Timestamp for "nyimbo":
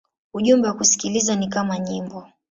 1.79-2.27